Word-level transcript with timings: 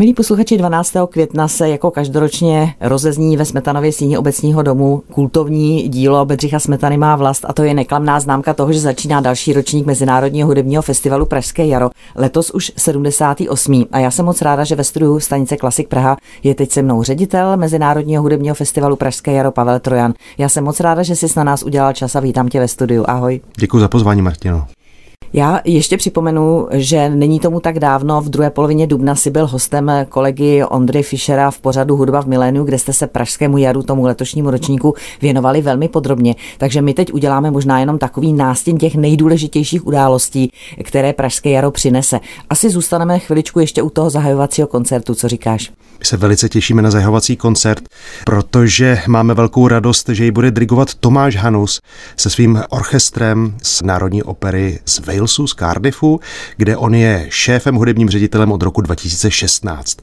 Milí 0.00 0.14
posluchači, 0.14 0.58
12. 0.58 0.94
května 1.10 1.48
se 1.48 1.68
jako 1.68 1.90
každoročně 1.90 2.74
rozezní 2.80 3.36
ve 3.36 3.44
Smetanově 3.44 3.92
síni 3.92 4.18
obecního 4.18 4.62
domu 4.62 5.02
kultovní 5.12 5.88
dílo 5.88 6.24
Bedřicha 6.24 6.58
Smetany 6.58 6.96
má 6.96 7.16
vlast 7.16 7.44
a 7.48 7.52
to 7.52 7.62
je 7.62 7.74
neklamná 7.74 8.20
známka 8.20 8.54
toho, 8.54 8.72
že 8.72 8.80
začíná 8.80 9.20
další 9.20 9.52
ročník 9.52 9.86
Mezinárodního 9.86 10.48
hudebního 10.48 10.82
festivalu 10.82 11.26
Pražské 11.26 11.66
jaro. 11.66 11.90
Letos 12.16 12.50
už 12.50 12.72
78. 12.76 13.84
A 13.92 13.98
já 13.98 14.10
jsem 14.10 14.24
moc 14.24 14.42
ráda, 14.42 14.64
že 14.64 14.74
ve 14.74 14.84
studiu 14.84 15.20
stanice 15.20 15.56
Klasik 15.56 15.88
Praha 15.88 16.16
je 16.42 16.54
teď 16.54 16.70
se 16.70 16.82
mnou 16.82 17.02
ředitel 17.02 17.56
Mezinárodního 17.56 18.22
hudebního 18.22 18.54
festivalu 18.54 18.96
Pražské 18.96 19.32
jaro 19.32 19.52
Pavel 19.52 19.80
Trojan. 19.80 20.14
Já 20.38 20.48
jsem 20.48 20.64
moc 20.64 20.80
ráda, 20.80 21.02
že 21.02 21.16
jsi 21.16 21.26
na 21.36 21.44
nás 21.44 21.62
udělal 21.62 21.92
čas 21.92 22.16
a 22.16 22.20
vítám 22.20 22.48
tě 22.48 22.60
ve 22.60 22.68
studiu. 22.68 23.04
Ahoj. 23.08 23.40
Děkuji 23.56 23.80
za 23.80 23.88
pozvání, 23.88 24.22
Martino. 24.22 24.66
Já 25.32 25.60
ještě 25.64 25.96
připomenu, 25.96 26.68
že 26.72 27.08
není 27.08 27.40
tomu 27.40 27.60
tak 27.60 27.78
dávno, 27.78 28.20
v 28.20 28.28
druhé 28.28 28.50
polovině 28.50 28.86
dubna 28.86 29.14
si 29.14 29.30
byl 29.30 29.46
hostem 29.46 29.92
kolegy 30.08 30.64
Ondry 30.64 31.02
Fischera 31.02 31.50
v 31.50 31.58
pořadu 31.58 31.96
Hudba 31.96 32.22
v 32.22 32.26
miléniu, 32.26 32.64
kde 32.64 32.78
jste 32.78 32.92
se 32.92 33.06
pražskému 33.06 33.58
jaru, 33.58 33.82
tomu 33.82 34.04
letošnímu 34.04 34.50
ročníku, 34.50 34.94
věnovali 35.22 35.62
velmi 35.62 35.88
podrobně. 35.88 36.34
Takže 36.58 36.82
my 36.82 36.94
teď 36.94 37.12
uděláme 37.12 37.50
možná 37.50 37.80
jenom 37.80 37.98
takový 37.98 38.32
nástěn 38.32 38.78
těch 38.78 38.94
nejdůležitějších 38.94 39.86
událostí, 39.86 40.52
které 40.84 41.12
Pražské 41.12 41.50
jaro 41.50 41.70
přinese. 41.70 42.20
Asi 42.50 42.70
zůstaneme 42.70 43.18
chviličku 43.18 43.60
ještě 43.60 43.82
u 43.82 43.90
toho 43.90 44.10
zahajovacího 44.10 44.68
koncertu, 44.68 45.14
co 45.14 45.28
říkáš? 45.28 45.70
My 45.98 46.04
se 46.04 46.16
velice 46.16 46.48
těšíme 46.48 46.82
na 46.82 46.90
zahajovací 46.90 47.36
koncert, 47.36 47.82
protože 48.24 48.98
máme 49.08 49.34
velkou 49.34 49.68
radost, 49.68 50.08
že 50.08 50.24
ji 50.24 50.30
bude 50.30 50.50
dirigovat 50.50 50.94
Tomáš 50.94 51.36
Hanus 51.36 51.80
se 52.16 52.30
svým 52.30 52.62
orchestrem 52.70 53.54
z 53.62 53.82
Národní 53.82 54.22
opery 54.22 54.78
z 54.84 54.98
Walesu, 55.18 55.46
z 55.46 55.54
Cardiffu, 55.54 56.20
kde 56.56 56.76
on 56.76 56.94
je 56.94 57.26
šéfem 57.28 57.74
hudebním 57.74 58.08
ředitelem 58.08 58.52
od 58.52 58.62
roku 58.62 58.80
2016 58.80 59.98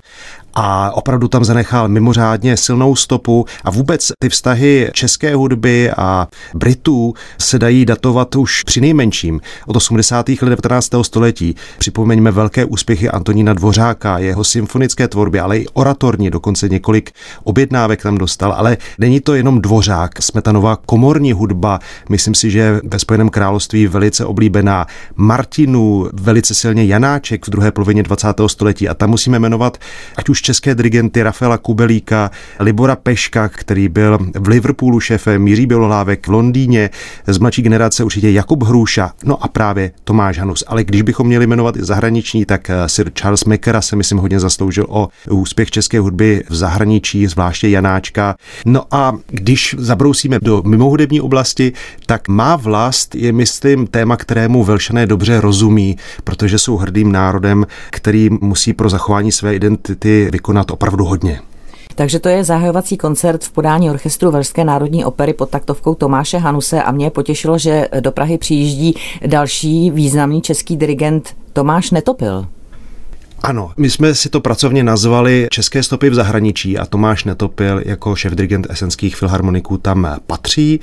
a 0.55 0.91
opravdu 0.95 1.27
tam 1.27 1.45
zanechal 1.45 1.87
mimořádně 1.87 2.57
silnou 2.57 2.95
stopu 2.95 3.45
a 3.63 3.71
vůbec 3.71 4.11
ty 4.19 4.29
vztahy 4.29 4.89
české 4.93 5.35
hudby 5.35 5.91
a 5.91 6.27
Britů 6.53 7.13
se 7.39 7.59
dají 7.59 7.85
datovat 7.85 8.35
už 8.35 8.63
při 8.63 8.81
nejmenším 8.81 9.41
od 9.67 9.75
80. 9.75 10.29
let 10.29 10.49
19. 10.49 10.89
století. 11.01 11.55
Připomeňme 11.77 12.31
velké 12.31 12.65
úspěchy 12.65 13.09
Antonína 13.09 13.53
Dvořáka, 13.53 14.17
jeho 14.17 14.43
symfonické 14.43 15.07
tvorby, 15.07 15.39
ale 15.39 15.57
i 15.57 15.67
oratorní, 15.73 16.29
dokonce 16.29 16.69
několik 16.69 17.11
objednávek 17.43 18.03
tam 18.03 18.17
dostal, 18.17 18.53
ale 18.53 18.77
není 18.97 19.19
to 19.19 19.35
jenom 19.35 19.61
Dvořák, 19.61 20.21
Smetanová 20.21 20.75
komorní 20.75 21.33
hudba, 21.33 21.79
myslím 22.09 22.35
si, 22.35 22.51
že 22.51 22.81
ve 22.83 22.99
Spojeném 22.99 23.29
království 23.29 23.87
velice 23.87 24.25
oblíbená 24.25 24.85
Martinu, 25.15 26.09
velice 26.13 26.53
silně 26.53 26.85
Janáček 26.85 27.47
v 27.47 27.49
druhé 27.49 27.71
polovině 27.71 28.03
20. 28.03 28.27
století 28.47 28.89
a 28.89 28.93
tam 28.93 29.09
musíme 29.09 29.39
jmenovat 29.39 29.77
ať 30.17 30.29
už 30.29 30.44
české 30.45 30.75
dirigenty 30.75 31.23
Rafaela 31.23 31.57
Kubelíka, 31.57 32.31
Libora 32.59 32.95
Peška, 32.95 33.49
který 33.49 33.89
byl 33.89 34.19
v 34.39 34.47
Liverpoolu 34.47 34.99
šéfem, 34.99 35.47
Jiří 35.47 35.65
Bělohlávek 35.65 36.27
v 36.27 36.31
Londýně, 36.31 36.89
z 37.27 37.37
mladší 37.37 37.61
generace 37.61 38.03
určitě 38.03 38.31
Jakub 38.31 38.63
Hruša, 38.63 39.11
no 39.23 39.43
a 39.43 39.47
právě 39.47 39.91
Tomáš 40.03 40.39
Hanus. 40.39 40.63
Ale 40.67 40.83
když 40.83 41.01
bychom 41.01 41.27
měli 41.27 41.47
jmenovat 41.47 41.77
i 41.77 41.83
zahraniční, 41.83 42.45
tak 42.45 42.69
eh, 42.69 42.89
Sir 42.89 43.11
Charles 43.13 43.45
Mekera 43.45 43.81
se 43.81 43.95
myslím 43.95 44.17
hodně 44.17 44.39
zasloužil 44.39 44.85
o 44.89 45.07
úspěch 45.29 45.71
české 45.71 45.99
hudby 45.99 46.43
v 46.49 46.55
zahraničí, 46.55 47.27
zvláště 47.27 47.69
Janáčka. 47.69 48.35
No 48.65 48.83
a 48.91 49.13
když 49.27 49.75
zabrousíme 49.77 50.39
do 50.41 50.63
mimohudební 50.65 51.21
oblasti, 51.21 51.73
tak 52.05 52.27
má 52.27 52.55
vlast 52.55 53.15
je, 53.15 53.31
myslím, 53.31 53.87
téma, 53.87 54.17
kterému 54.17 54.63
Velšané 54.63 55.07
dobře 55.07 55.41
rozumí, 55.41 55.97
protože 56.23 56.59
jsou 56.59 56.77
hrdým 56.77 57.11
národem, 57.11 57.65
který 57.91 58.29
musí 58.41 58.73
pro 58.73 58.89
zachování 58.89 59.31
své 59.31 59.55
identity 59.55 60.29
vykonat 60.35 60.71
opravdu 60.71 61.05
hodně. 61.05 61.39
Takže 61.95 62.19
to 62.19 62.29
je 62.29 62.43
zahajovací 62.43 62.97
koncert 62.97 63.43
v 63.43 63.51
podání 63.51 63.89
orchestru 63.89 64.31
Velské 64.31 64.63
národní 64.63 65.05
opery 65.05 65.33
pod 65.33 65.49
taktovkou 65.49 65.95
Tomáše 65.95 66.37
Hanuse 66.37 66.83
a 66.83 66.91
mě 66.91 67.09
potěšilo, 67.09 67.57
že 67.57 67.87
do 67.99 68.11
Prahy 68.11 68.37
přijíždí 68.37 68.95
další 69.25 69.91
významný 69.91 70.41
český 70.41 70.77
dirigent 70.77 71.35
Tomáš 71.53 71.91
Netopil. 71.91 72.45
Ano, 73.43 73.71
my 73.77 73.89
jsme 73.89 74.15
si 74.15 74.29
to 74.29 74.39
pracovně 74.39 74.83
nazvali 74.83 75.47
České 75.51 75.83
stopy 75.83 76.09
v 76.09 76.13
zahraničí 76.13 76.77
a 76.77 76.85
Tomáš 76.85 77.23
Netopil 77.23 77.81
jako 77.85 78.15
šéf 78.15 78.33
dirigent 78.33 78.67
esenských 78.69 79.15
filharmoniků 79.15 79.77
tam 79.77 80.15
patří. 80.27 80.79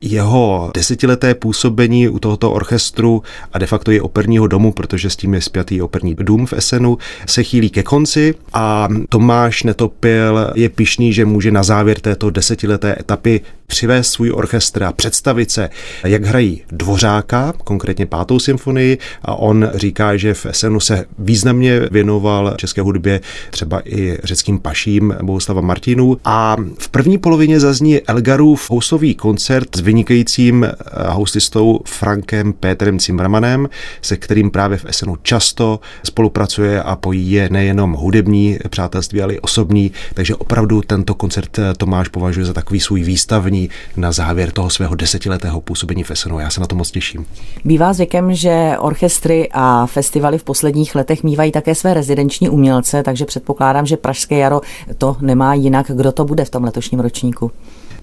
Jeho 0.00 0.70
desetileté 0.74 1.34
působení 1.34 2.08
u 2.08 2.18
tohoto 2.18 2.50
orchestru 2.50 3.22
a 3.52 3.58
de 3.58 3.66
facto 3.66 3.90
je 3.90 4.02
operního 4.02 4.46
domu, 4.46 4.72
protože 4.72 5.10
s 5.10 5.16
tím 5.16 5.34
je 5.34 5.40
spjatý 5.40 5.82
operní 5.82 6.14
dům 6.14 6.46
v 6.46 6.52
Esenu, 6.52 6.98
se 7.26 7.42
chýlí 7.42 7.70
ke 7.70 7.82
konci 7.82 8.34
a 8.52 8.88
Tomáš 9.08 9.62
Netopil 9.62 10.50
je 10.54 10.68
pišný, 10.68 11.12
že 11.12 11.24
může 11.24 11.50
na 11.50 11.62
závěr 11.62 12.00
této 12.00 12.30
desetileté 12.30 12.96
etapy 13.00 13.40
přivést 13.66 14.10
svůj 14.10 14.30
orchestr 14.30 14.82
a 14.82 14.92
představit 14.92 15.50
se, 15.50 15.70
jak 16.04 16.24
hrají 16.24 16.62
Dvořáka, 16.70 17.52
konkrétně 17.64 18.06
pátou 18.06 18.38
symfonii 18.38 18.98
a 19.22 19.34
on 19.34 19.70
říká, 19.74 20.16
že 20.16 20.34
v 20.34 20.46
Esenu 20.46 20.80
se 20.80 21.04
významně 21.18 21.80
věnoval 21.96 22.54
české 22.56 22.80
hudbě 22.80 23.20
třeba 23.50 23.80
i 23.84 24.18
řeckým 24.24 24.58
paším 24.58 25.14
Bohuslava 25.22 25.60
Martinu 25.60 26.16
a 26.24 26.56
v 26.78 26.88
první 26.88 27.18
polovině 27.18 27.60
zazní 27.60 28.00
Elgarův 28.00 28.70
houslový 28.70 29.14
koncert 29.14 29.76
s 29.76 29.80
vynikajícím 29.80 30.64
eh, 30.64 30.74
houslistou 31.08 31.80
Frankem 31.84 32.52
Pétrem 32.52 33.00
Zimmermanem, 33.00 33.68
se 34.02 34.16
kterým 34.16 34.50
právě 34.50 34.78
v 34.78 34.84
Esenu 34.84 35.16
často 35.22 35.80
spolupracuje 36.04 36.82
a 36.82 36.96
pojí 36.96 37.30
je 37.30 37.48
nejenom 37.50 37.92
hudební 37.92 38.58
přátelství, 38.68 39.22
ale 39.22 39.34
i 39.34 39.40
osobní, 39.40 39.92
takže 40.14 40.34
opravdu 40.34 40.82
tento 40.82 41.14
koncert 41.14 41.58
eh, 41.58 41.74
Tomáš 41.76 42.08
považuje 42.08 42.46
za 42.46 42.52
takový 42.52 42.80
svůj 42.80 43.02
výstavní 43.02 43.70
na 43.96 44.12
závěr 44.12 44.50
toho 44.50 44.70
svého 44.70 44.94
desetiletého 44.94 45.60
působení 45.60 46.02
v 46.04 46.10
Esenu. 46.10 46.38
Já 46.38 46.50
se 46.50 46.60
na 46.60 46.66
to 46.66 46.76
moc 46.76 46.90
těším. 46.90 47.26
Bývá 47.64 47.92
zvykem, 47.92 48.34
že 48.34 48.72
orchestry 48.78 49.48
a 49.52 49.86
festivaly 49.86 50.38
v 50.38 50.44
posledních 50.44 50.94
letech 50.94 51.22
mývají 51.22 51.52
také 51.52 51.74
své 51.74 51.85
rezidenční 51.94 52.48
umělce, 52.48 53.02
takže 53.02 53.24
předpokládám, 53.24 53.86
že 53.86 53.96
Pražské 53.96 54.38
jaro 54.38 54.60
to 54.98 55.16
nemá 55.20 55.54
jinak. 55.54 55.90
Kdo 55.94 56.12
to 56.12 56.24
bude 56.24 56.44
v 56.44 56.50
tom 56.50 56.64
letošním 56.64 57.00
ročníku? 57.00 57.50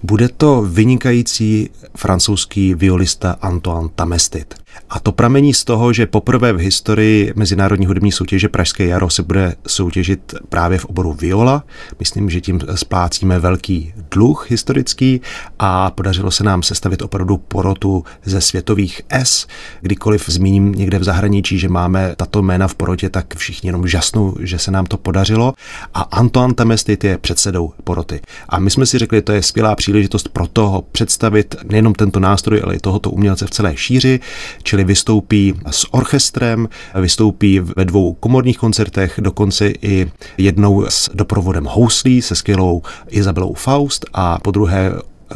Bude 0.02 0.28
to 0.28 0.62
vynikající 0.62 1.70
francouzský 1.96 2.74
violista 2.74 3.36
Antoine 3.40 3.88
Tamestit. 3.94 4.54
A 4.90 5.00
to 5.00 5.12
pramení 5.12 5.54
z 5.54 5.64
toho, 5.64 5.92
že 5.92 6.06
poprvé 6.06 6.52
v 6.52 6.58
historii 6.58 7.32
Mezinárodní 7.36 7.86
hudební 7.86 8.12
soutěže 8.12 8.48
Pražské 8.48 8.86
jaro 8.86 9.10
se 9.10 9.22
bude 9.22 9.54
soutěžit 9.66 10.34
právě 10.48 10.78
v 10.78 10.84
oboru 10.84 11.12
viola. 11.12 11.64
Myslím, 11.98 12.30
že 12.30 12.40
tím 12.40 12.60
splácíme 12.74 13.38
velký 13.38 13.92
dluh 14.10 14.50
historický 14.50 15.20
a 15.58 15.90
podařilo 15.90 16.30
se 16.30 16.44
nám 16.44 16.62
sestavit 16.62 17.02
opravdu 17.02 17.36
porotu 17.36 18.04
ze 18.24 18.40
světových 18.40 19.02
S. 19.08 19.46
Kdykoliv 19.80 20.28
zmíním 20.28 20.72
někde 20.72 20.98
v 20.98 21.04
zahraničí, 21.04 21.58
že 21.58 21.68
máme 21.68 22.14
tato 22.16 22.42
jména 22.42 22.68
v 22.68 22.74
porotě, 22.74 23.10
tak 23.10 23.36
všichni 23.36 23.68
jenom 23.68 23.88
žasnou, 23.88 24.36
že 24.40 24.58
se 24.58 24.70
nám 24.70 24.86
to 24.86 24.96
podařilo. 24.96 25.52
A 25.94 26.00
Antoine 26.00 26.54
Tamestit 26.54 27.04
je 27.04 27.18
předsedou 27.18 27.72
poroty. 27.84 28.20
A 28.48 28.58
my 28.58 28.70
jsme 28.70 28.86
si 28.86 28.98
řekli, 28.98 29.22
to 29.22 29.32
je 29.32 29.42
skvělá 29.42 29.76
příležitost 29.76 30.28
pro 30.28 30.46
toho 30.46 30.84
představit 30.92 31.54
nejenom 31.64 31.94
tento 31.94 32.20
nástroj, 32.20 32.60
ale 32.64 32.74
i 32.74 32.78
tohoto 32.78 33.10
umělce 33.10 33.46
v 33.46 33.50
celé 33.50 33.76
šíři 33.76 34.20
čili 34.64 34.84
vystoupí 34.84 35.54
s 35.70 35.94
orchestrem, 35.94 36.68
vystoupí 37.00 37.60
ve 37.60 37.84
dvou 37.84 38.12
komorních 38.12 38.58
koncertech, 38.58 39.20
dokonce 39.22 39.72
i 39.82 40.10
jednou 40.38 40.86
s 40.88 41.10
doprovodem 41.14 41.64
houslí 41.64 42.22
se 42.22 42.34
skvělou 42.34 42.82
Izabelou 43.10 43.54
Faust 43.54 44.06
a 44.14 44.38
po 44.38 44.50
druhé 44.50 44.92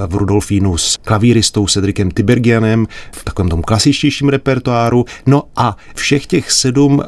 v 0.06 0.14
Rudolfínu 0.14 0.76
s 0.76 0.96
klavíristou 0.96 1.66
Cedricem 1.66 2.10
Tibergianem 2.10 2.86
v 3.12 3.24
takovém 3.24 3.48
tom 3.48 3.62
klasičtějším 3.62 4.28
repertoáru. 4.28 5.04
No 5.26 5.42
a 5.56 5.76
všech 5.94 6.26
těch 6.26 6.52
sedm 6.52 7.02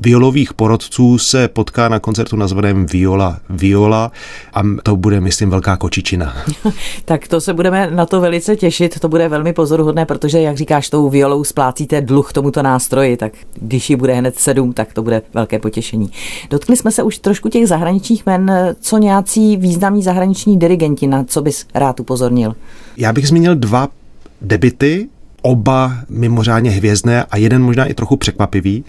violových 0.00 0.54
porodců 0.54 1.18
se 1.18 1.48
potká 1.48 1.88
na 1.88 1.98
koncertu 1.98 2.36
nazvaném 2.36 2.86
Viola 2.86 3.38
Viola 3.50 4.12
a 4.54 4.62
to 4.82 4.96
bude, 4.96 5.20
myslím, 5.20 5.50
velká 5.50 5.76
kočičina. 5.76 6.36
tak 7.04 7.28
to 7.28 7.40
se 7.40 7.54
budeme 7.54 7.90
na 7.90 8.06
to 8.06 8.20
velice 8.20 8.56
těšit, 8.56 9.00
to 9.00 9.08
bude 9.08 9.28
velmi 9.28 9.52
pozoruhodné, 9.52 10.06
protože, 10.06 10.40
jak 10.40 10.56
říkáš, 10.56 10.90
tou 10.90 11.10
violou 11.10 11.44
splácíte 11.44 12.00
dluh 12.00 12.32
tomuto 12.32 12.62
nástroji, 12.62 13.16
tak 13.16 13.32
když 13.54 13.90
ji 13.90 13.96
bude 13.96 14.14
hned 14.14 14.38
sedm, 14.38 14.72
tak 14.72 14.92
to 14.92 15.02
bude 15.02 15.22
velké 15.34 15.58
potěšení. 15.58 16.10
Dotkli 16.50 16.76
jsme 16.76 16.92
se 16.92 17.02
už 17.02 17.18
trošku 17.18 17.48
těch 17.48 17.68
zahraničních 17.68 18.26
men, 18.26 18.52
co 18.80 18.98
nějací 18.98 19.56
významní 19.56 20.02
zahraniční 20.02 20.58
dirigenti, 20.58 21.06
na 21.06 21.24
co 21.24 21.42
bys 21.42 21.66
rád 21.74 22.00
upozornil? 22.00 22.54
Já 22.96 23.12
bych 23.12 23.28
zmínil 23.28 23.54
dva 23.54 23.88
debity, 24.42 25.08
oba 25.42 25.92
mimořádně 26.08 26.70
hvězdné 26.70 27.24
a 27.24 27.36
jeden 27.36 27.62
možná 27.62 27.84
i 27.84 27.94
trochu 27.94 28.16
překvapivý. 28.16 28.84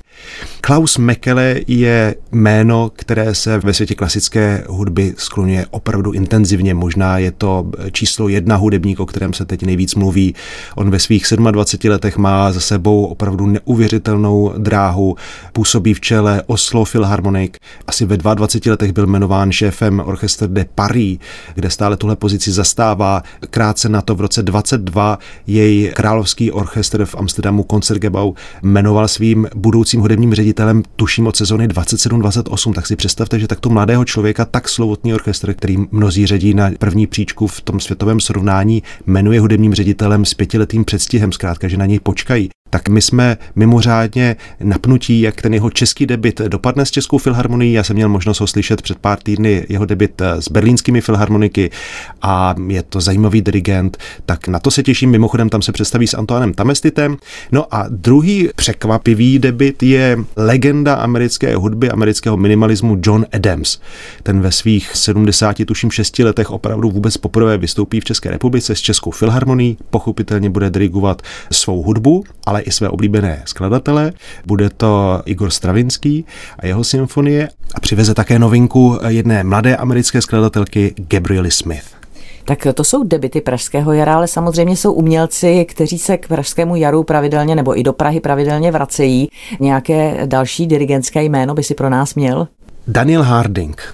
Klaus 0.61 0.97
Mekele 0.97 1.55
je 1.67 2.15
jméno, 2.31 2.91
které 2.95 3.35
se 3.35 3.57
ve 3.57 3.73
světě 3.73 3.95
klasické 3.95 4.63
hudby 4.69 5.13
skloňuje 5.17 5.65
opravdu 5.71 6.11
intenzivně. 6.11 6.73
Možná 6.73 7.17
je 7.17 7.31
to 7.31 7.71
číslo 7.91 8.27
jedna 8.27 8.55
hudebník, 8.55 8.99
o 8.99 9.05
kterém 9.05 9.33
se 9.33 9.45
teď 9.45 9.63
nejvíc 9.63 9.95
mluví. 9.95 10.35
On 10.75 10.91
ve 10.91 10.99
svých 10.99 11.25
27 11.51 11.91
letech 11.91 12.17
má 12.17 12.51
za 12.51 12.59
sebou 12.59 13.05
opravdu 13.05 13.45
neuvěřitelnou 13.45 14.53
dráhu. 14.57 15.15
Působí 15.53 15.93
v 15.93 16.01
čele 16.01 16.43
Oslo 16.47 16.85
Philharmonic. 16.85 17.53
Asi 17.87 18.05
ve 18.05 18.17
22 18.17 18.71
letech 18.71 18.91
byl 18.91 19.07
jmenován 19.07 19.51
šéfem 19.51 20.01
Orchestre 20.05 20.47
de 20.47 20.65
Paris, 20.75 21.17
kde 21.55 21.69
stále 21.69 21.97
tuhle 21.97 22.15
pozici 22.15 22.51
zastává. 22.51 23.23
Krátce 23.49 23.89
na 23.89 24.01
to 24.01 24.15
v 24.15 24.21
roce 24.21 24.43
22 24.43 25.19
jej 25.47 25.91
královský 25.95 26.51
orchestr 26.51 27.05
v 27.05 27.15
Amsterdamu 27.15 27.65
Concertgebouw 27.71 28.33
jmenoval 28.61 29.07
svým 29.07 29.47
budoucím 29.55 30.01
hudebním 30.07 30.33
ředitelem, 30.33 30.83
tuším 30.95 31.27
od 31.27 31.35
sezóny 31.35 31.67
27-28, 31.67 32.73
tak 32.73 32.87
si 32.87 32.95
představte, 32.95 33.39
že 33.39 33.47
takto 33.47 33.69
mladého 33.69 34.05
člověka, 34.05 34.45
tak 34.45 34.69
slovotný 34.69 35.13
orchestr, 35.13 35.53
který 35.53 35.77
mnozí 35.91 36.27
řadí 36.27 36.53
na 36.53 36.71
první 36.79 37.07
příčku 37.07 37.47
v 37.47 37.61
tom 37.61 37.79
světovém 37.79 38.19
srovnání, 38.19 38.83
jmenuje 39.05 39.39
hudebním 39.39 39.73
ředitelem 39.73 40.25
s 40.25 40.33
pětiletým 40.33 40.85
předstihem, 40.85 41.31
zkrátka, 41.31 41.67
že 41.67 41.77
na 41.77 41.85
něj 41.85 41.99
počkají 41.99 42.49
tak 42.69 42.89
my 42.89 43.01
jsme 43.01 43.37
mimořádně 43.55 44.35
napnutí, 44.59 45.21
jak 45.21 45.41
ten 45.41 45.53
jeho 45.53 45.69
český 45.69 46.05
debit 46.05 46.41
dopadne 46.47 46.85
s 46.85 46.91
Českou 46.91 47.17
filharmonií. 47.17 47.73
Já 47.73 47.83
jsem 47.83 47.95
měl 47.95 48.09
možnost 48.09 48.39
ho 48.39 48.47
slyšet 48.47 48.81
před 48.81 48.97
pár 48.97 49.19
týdny 49.19 49.65
jeho 49.69 49.85
debit 49.85 50.21
eh, 50.21 50.41
s 50.41 50.51
berlínskými 50.51 51.01
filharmoniky 51.01 51.69
a 52.21 52.55
je 52.67 52.83
to 52.83 53.01
zajímavý 53.01 53.41
dirigent, 53.41 53.97
tak 54.25 54.47
na 54.47 54.59
to 54.59 54.71
se 54.71 54.83
těším. 54.83 55.11
Mimochodem 55.11 55.49
tam 55.49 55.61
se 55.61 55.71
představí 55.71 56.07
s 56.07 56.13
Antoinem 56.13 56.53
Tamestitem. 56.53 57.17
No 57.51 57.75
a 57.75 57.85
druhý 57.89 58.49
překvapivý 58.55 59.39
debit 59.39 59.83
je 59.83 60.19
legenda 60.35 60.95
americké 60.95 61.55
hudby, 61.55 61.89
amerického 61.89 62.37
minimalismu 62.37 62.97
John 63.05 63.25
Adams. 63.33 63.79
Ten 64.23 64.41
ve 64.41 64.51
svých 64.51 64.95
70, 64.95 65.55
tuším 65.65 65.91
6 65.91 66.19
letech 66.19 66.51
opravdu 66.51 66.91
vůbec 66.91 67.17
poprvé 67.17 67.57
vystoupí 67.57 67.99
v 67.99 68.05
České 68.05 68.29
republice 68.29 68.75
s 68.75 68.79
Českou 68.79 69.11
filharmonií, 69.11 69.77
pochopitelně 69.89 70.49
bude 70.49 70.69
dirigovat 70.69 71.21
svou 71.51 71.83
hudbu, 71.83 72.23
ale 72.45 72.56
ale 72.57 72.63
i 72.63 72.71
své 72.71 72.89
oblíbené 72.89 73.43
skladatele. 73.45 74.13
Bude 74.45 74.69
to 74.69 75.21
Igor 75.25 75.49
Stravinský 75.49 76.25
a 76.59 76.65
jeho 76.65 76.83
symfonie 76.83 77.49
a 77.75 77.79
přiveze 77.79 78.13
také 78.13 78.39
novinku 78.39 78.99
jedné 79.07 79.43
mladé 79.43 79.77
americké 79.77 80.21
skladatelky 80.21 80.93
Gabriely 80.97 81.51
Smith. 81.51 81.85
Tak 82.45 82.67
to 82.73 82.83
jsou 82.83 83.03
debity 83.03 83.41
Pražského 83.41 83.93
jara, 83.93 84.15
ale 84.15 84.27
samozřejmě 84.27 84.77
jsou 84.77 84.93
umělci, 84.93 85.65
kteří 85.65 85.99
se 85.99 86.17
k 86.17 86.27
Pražskému 86.27 86.75
jaru 86.75 87.03
pravidelně 87.03 87.55
nebo 87.55 87.79
i 87.79 87.83
do 87.83 87.93
Prahy 87.93 88.19
pravidelně 88.19 88.71
vracejí. 88.71 89.29
Nějaké 89.59 90.25
další 90.25 90.67
dirigentské 90.67 91.23
jméno 91.23 91.53
by 91.53 91.63
si 91.63 91.73
pro 91.73 91.89
nás 91.89 92.15
měl? 92.15 92.47
Daniel 92.87 93.23
Harding, 93.23 93.93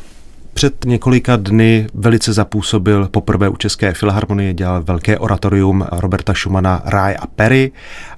před 0.53 0.85
několika 0.85 1.35
dny 1.35 1.87
velice 1.93 2.33
zapůsobil 2.33 3.07
poprvé 3.07 3.49
u 3.49 3.55
České 3.55 3.93
filharmonie, 3.93 4.53
dělal 4.53 4.83
velké 4.83 5.19
oratorium 5.19 5.85
Roberta 5.91 6.33
Schumana 6.33 6.81
Ráj 6.85 7.15
a 7.19 7.27
Perry. 7.27 7.71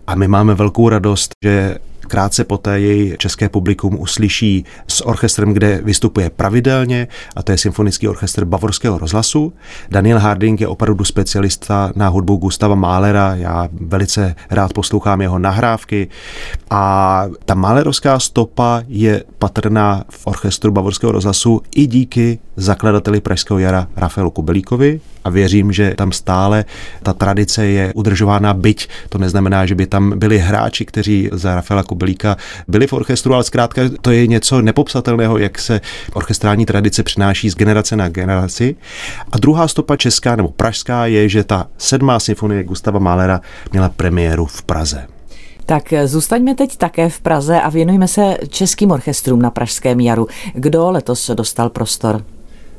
A 0.07 0.15
my 0.15 0.27
máme 0.27 0.55
velkou 0.55 0.89
radost, 0.89 1.31
že 1.43 1.77
Krátce 2.07 2.43
poté 2.43 2.79
jej 2.79 3.15
české 3.17 3.49
publikum 3.49 3.99
uslyší 3.99 4.65
s 4.87 5.05
orchestrem, 5.05 5.53
kde 5.53 5.81
vystupuje 5.83 6.29
pravidelně, 6.29 7.07
a 7.35 7.43
to 7.43 7.51
je 7.51 7.57
Symfonický 7.57 8.07
orchestr 8.07 8.45
Bavorského 8.45 8.97
rozhlasu. 8.97 9.53
Daniel 9.89 10.19
Harding 10.19 10.61
je 10.61 10.67
opravdu 10.67 11.03
specialista 11.03 11.91
na 11.95 12.07
hudbu 12.07 12.35
Gustava 12.35 12.75
Mahlera, 12.75 13.35
já 13.35 13.67
velice 13.71 14.35
rád 14.49 14.73
poslouchám 14.73 15.21
jeho 15.21 15.39
nahrávky. 15.39 16.07
A 16.69 17.25
ta 17.45 17.53
Mahlerovská 17.53 18.19
stopa 18.19 18.83
je 18.87 19.23
patrná 19.39 20.03
v 20.09 20.27
orchestru 20.27 20.71
Bavorského 20.71 21.11
rozhlasu 21.11 21.61
i 21.75 21.87
díky 21.87 22.39
zakladateli 22.55 23.21
Pražského 23.21 23.59
jara 23.59 23.87
Rafaelu 23.95 24.31
Kubelíkovi 24.31 25.01
a 25.25 25.29
věřím, 25.29 25.71
že 25.71 25.93
tam 25.97 26.11
stále 26.11 26.65
ta 27.03 27.13
tradice 27.13 27.65
je 27.65 27.93
udržována, 27.95 28.53
byť 28.53 28.89
to 29.09 29.17
neznamená, 29.17 29.65
že 29.65 29.75
by 29.75 29.87
tam 29.87 30.19
byli 30.19 30.37
hráči, 30.39 30.85
kteří 30.85 31.29
za 31.31 31.55
Rafaela 31.55 31.83
Kubelíka 31.83 32.37
byli 32.67 32.87
v 32.87 32.93
orchestru, 32.93 33.33
ale 33.33 33.43
zkrátka 33.43 33.81
to 34.01 34.11
je 34.11 34.27
něco 34.27 34.61
nepopsatelného, 34.61 35.37
jak 35.37 35.59
se 35.59 35.81
orchestrální 36.13 36.65
tradice 36.65 37.03
přináší 37.03 37.49
z 37.49 37.55
generace 37.55 37.95
na 37.95 38.09
generaci. 38.09 38.75
A 39.31 39.37
druhá 39.37 39.67
stopa 39.67 39.95
česká 39.95 40.35
nebo 40.35 40.49
pražská 40.49 41.05
je, 41.05 41.29
že 41.29 41.43
ta 41.43 41.67
sedmá 41.77 42.19
symfonie 42.19 42.63
Gustava 42.63 42.99
Mahlera 42.99 43.41
měla 43.71 43.89
premiéru 43.89 44.45
v 44.45 44.63
Praze. 44.63 45.07
Tak 45.65 45.93
zůstaňme 46.05 46.55
teď 46.55 46.77
také 46.77 47.09
v 47.09 47.19
Praze 47.19 47.61
a 47.61 47.69
věnujme 47.69 48.07
se 48.07 48.37
českým 48.49 48.91
orchestrům 48.91 49.41
na 49.41 49.49
Pražském 49.49 49.99
jaru. 49.99 50.27
Kdo 50.53 50.91
letos 50.91 51.31
dostal 51.33 51.69
prostor? 51.69 52.34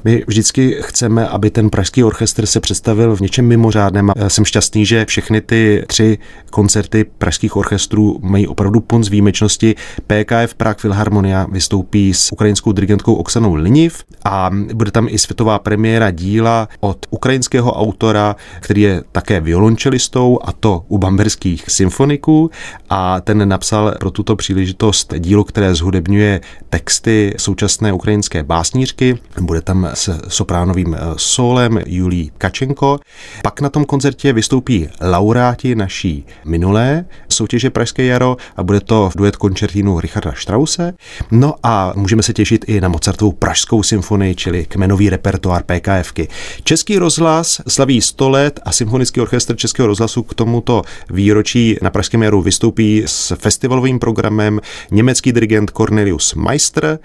My 0.07 0.25
vždycky 0.27 0.77
chceme, 0.81 1.29
aby 1.29 1.51
ten 1.51 1.71
pražský 1.71 2.05
orchestr 2.05 2.47
se 2.47 2.61
představil 2.61 3.17
v 3.17 3.21
něčem 3.21 3.47
mimořádném. 3.47 4.13
Já 4.17 4.29
jsem 4.29 4.45
šťastný, 4.45 4.87
že 4.87 5.05
všechny 5.05 5.41
ty 5.41 5.85
tři 5.87 6.19
koncerty 6.51 7.05
pražských 7.05 7.57
orchestrů 7.57 8.19
mají 8.23 8.49
opravdu 8.49 8.81
punc 8.81 9.09
výjimečnosti. 9.09 9.75
PKF 10.07 10.55
Prague 10.55 10.81
Philharmonia 10.81 11.47
vystoupí 11.53 12.15
s 12.15 12.33
ukrajinskou 12.33 12.73
dirigentkou 12.73 13.15
Oksanou 13.15 13.55
Liniv 13.55 14.05
a 14.25 14.51
bude 14.75 14.91
tam 14.91 15.09
i 15.11 15.19
světová 15.19 15.59
premiéra 15.59 16.11
díla 16.11 16.69
od 16.81 17.07
ukrajinského 17.11 17.73
autora, 17.73 18.37
který 18.61 18.81
je 18.81 19.03
také 19.13 19.41
violončelistou 19.41 20.39
a 20.45 20.53
to 20.53 20.85
u 20.89 20.99
bamberských 20.99 21.65
symfoniků 21.69 22.51
a 22.91 23.21
ten 23.21 23.49
napsal 23.49 23.95
pro 24.01 24.11
tuto 24.11 24.37
příležitost 24.37 25.15
dílo, 25.19 25.45
které 25.45 25.75
zhudebňuje 25.75 26.41
texty 26.71 27.35
současné 27.37 27.93
ukrajinské 27.93 28.43
básnířky. 28.43 29.19
Bude 29.41 29.61
tam 29.61 29.89
s 29.97 30.21
sopránovým 30.29 30.95
eh, 30.95 30.99
solem 31.17 31.81
Julí 31.87 32.33
Kačenko. 32.39 32.99
Pak 33.43 33.61
na 33.61 33.69
tom 33.69 33.85
koncertě 33.85 34.33
vystoupí 34.33 34.89
laureáti 35.01 35.75
naší 35.75 36.27
minulé 36.45 37.05
soutěže 37.29 37.71
Pražské 37.71 38.05
jaro 38.05 38.37
a 38.57 38.63
bude 38.63 38.81
to 38.81 39.11
duet 39.17 39.37
koncertínu 39.37 40.01
Richarda 40.01 40.33
Strause. 40.37 40.93
No 41.31 41.55
a 41.63 41.93
můžeme 41.97 42.23
se 42.23 42.33
těšit 42.33 42.65
i 42.69 42.81
na 42.81 42.89
Mozartovu 42.89 43.33
Pražskou 43.33 43.83
symfonii, 43.83 44.35
čili 44.35 44.65
kmenový 44.65 45.11
repertoár 45.11 45.63
PKFky. 45.63 46.29
Český 46.65 46.99
rozhlas 46.99 47.61
slaví 47.69 48.01
100 48.01 48.31
let 48.31 48.61
a 48.65 48.73
Symfonický 48.73 49.21
orchestr 49.21 49.57
Českého 49.57 49.87
rozhlasu 49.87 50.23
k 50.23 50.35
tomuto 50.35 50.83
výročí 51.11 51.77
na 51.83 51.91
Pražském 51.91 52.23
jaru 52.23 52.43
vystoupí 52.43 53.03
s 53.07 53.37
festivalovým 53.37 53.99
programem 53.99 54.61
německý 54.91 55.33
dirigent 55.33 55.71
Cornelius 55.71 56.35
Meister 56.35 56.99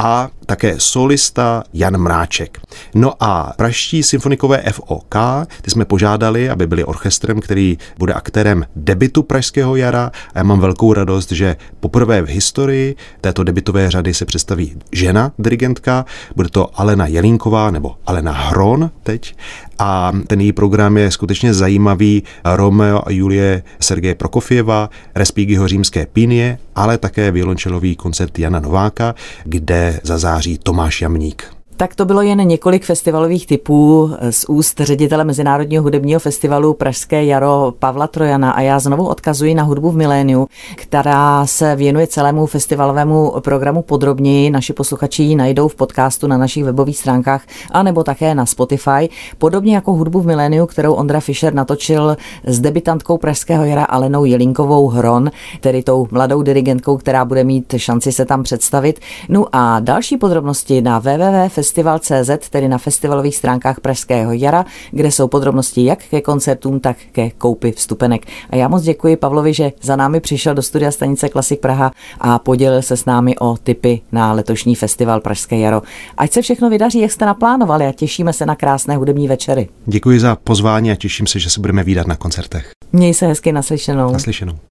a 0.00 0.30
také 0.46 0.74
solista 0.78 1.64
Jan 1.72 1.98
Mráček. 1.98 2.58
No 2.94 3.12
a 3.20 3.52
praští 3.56 4.02
symfonikové 4.02 4.62
FOK, 4.72 5.14
ty 5.62 5.70
jsme 5.70 5.84
požádali, 5.84 6.50
aby 6.50 6.66
byli 6.66 6.84
orchestrem, 6.84 7.40
který 7.40 7.78
bude 7.98 8.14
aktérem 8.14 8.66
debitu 8.76 9.22
Pražského 9.22 9.76
jara. 9.76 10.10
A 10.34 10.38
já 10.38 10.42
mám 10.42 10.60
velkou 10.60 10.92
radost, 10.92 11.32
že 11.32 11.56
poprvé 11.80 12.22
v 12.22 12.28
historii 12.28 12.96
této 13.20 13.44
debitové 13.44 13.90
řady 13.90 14.14
se 14.14 14.24
představí 14.24 14.76
žena 14.92 15.32
dirigentka, 15.38 16.04
bude 16.36 16.48
to 16.48 16.80
Alena 16.80 17.06
Jelínková 17.06 17.70
nebo 17.70 17.96
Alena 18.06 18.32
Hron 18.32 18.90
teď 19.02 19.34
a 19.80 20.12
ten 20.26 20.40
její 20.40 20.52
program 20.52 20.96
je 20.96 21.10
skutečně 21.10 21.54
zajímavý. 21.54 22.22
Romeo 22.44 23.02
a 23.06 23.10
Julie 23.10 23.62
Sergeje 23.80 24.14
Prokofěva, 24.14 24.90
Respígyho 25.14 25.68
římské 25.68 26.06
pínie, 26.06 26.58
ale 26.74 26.98
také 26.98 27.30
violončelový 27.30 27.96
koncert 27.96 28.38
Jana 28.38 28.60
Nováka, 28.60 29.14
kde 29.44 30.00
zazáří 30.02 30.58
Tomáš 30.58 31.02
Jamník. 31.02 31.59
Tak 31.80 31.94
to 31.94 32.04
bylo 32.04 32.22
jen 32.22 32.48
několik 32.48 32.84
festivalových 32.84 33.46
typů 33.46 34.10
z 34.30 34.44
úst 34.48 34.80
ředitele 34.80 35.24
Mezinárodního 35.24 35.82
hudebního 35.82 36.20
festivalu 36.20 36.74
Pražské 36.74 37.24
jaro 37.24 37.74
Pavla 37.78 38.06
Trojana 38.06 38.50
a 38.50 38.60
já 38.60 38.78
znovu 38.78 39.06
odkazuji 39.06 39.54
na 39.54 39.62
hudbu 39.62 39.90
v 39.90 39.96
miléniu, 39.96 40.46
která 40.76 41.46
se 41.46 41.76
věnuje 41.76 42.06
celému 42.06 42.46
festivalovému 42.46 43.32
programu 43.40 43.82
podrobněji. 43.82 44.50
Naši 44.50 44.72
posluchači 44.72 45.22
ji 45.22 45.36
najdou 45.36 45.68
v 45.68 45.74
podcastu 45.74 46.26
na 46.26 46.38
našich 46.38 46.64
webových 46.64 46.98
stránkách 46.98 47.42
a 47.70 47.82
nebo 47.82 48.04
také 48.04 48.34
na 48.34 48.46
Spotify. 48.46 49.08
Podobně 49.38 49.74
jako 49.74 49.92
hudbu 49.92 50.20
v 50.20 50.26
miléniu, 50.26 50.66
kterou 50.66 50.92
Ondra 50.92 51.20
Fischer 51.20 51.54
natočil 51.54 52.16
s 52.44 52.60
debitantkou 52.60 53.18
Pražského 53.18 53.64
jara 53.64 53.84
Alenou 53.84 54.24
Jelinkovou 54.24 54.88
Hron, 54.88 55.30
tedy 55.60 55.82
tou 55.82 56.08
mladou 56.10 56.42
dirigentkou, 56.42 56.96
která 56.96 57.24
bude 57.24 57.44
mít 57.44 57.74
šanci 57.76 58.12
se 58.12 58.24
tam 58.24 58.42
představit. 58.42 59.00
No 59.28 59.46
a 59.52 59.80
další 59.80 60.16
podrobnosti 60.16 60.82
na 60.82 60.98
www 60.98 61.69
festival.cz, 61.70 62.48
tedy 62.50 62.68
na 62.68 62.78
festivalových 62.78 63.36
stránkách 63.36 63.80
Pražského 63.80 64.32
jara, 64.32 64.64
kde 64.90 65.10
jsou 65.10 65.28
podrobnosti 65.28 65.84
jak 65.84 65.98
ke 65.98 66.20
koncertům, 66.20 66.80
tak 66.80 66.96
ke 67.12 67.30
koupi 67.30 67.72
vstupenek. 67.72 68.26
A 68.50 68.56
já 68.56 68.68
moc 68.68 68.82
děkuji 68.82 69.16
Pavlovi, 69.16 69.54
že 69.54 69.72
za 69.82 69.96
námi 69.96 70.20
přišel 70.20 70.54
do 70.54 70.62
studia 70.62 70.90
stanice 70.90 71.28
Klasik 71.28 71.60
Praha 71.60 71.90
a 72.20 72.38
podělil 72.38 72.82
se 72.82 72.96
s 72.96 73.04
námi 73.04 73.38
o 73.38 73.56
tipy 73.56 74.00
na 74.12 74.32
letošní 74.32 74.74
festival 74.74 75.20
Pražské 75.20 75.58
jaro. 75.58 75.82
Ať 76.16 76.32
se 76.32 76.42
všechno 76.42 76.70
vydaří, 76.70 77.00
jak 77.00 77.12
jste 77.12 77.26
naplánovali 77.26 77.86
a 77.86 77.92
těšíme 77.92 78.32
se 78.32 78.46
na 78.46 78.56
krásné 78.56 78.96
hudební 78.96 79.28
večery. 79.28 79.68
Děkuji 79.86 80.20
za 80.20 80.36
pozvání 80.36 80.90
a 80.90 80.96
těším 80.96 81.26
se, 81.26 81.38
že 81.38 81.50
se 81.50 81.60
budeme 81.60 81.82
výdat 81.84 82.06
na 82.06 82.16
koncertech. 82.16 82.70
Měj 82.92 83.14
se 83.14 83.26
hezky 83.26 83.52
naslyšenou. 83.52 84.12
Naslyšenou. 84.12 84.60